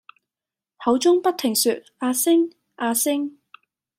[0.77, 3.37] 口中不停說「阿星」「阿星」！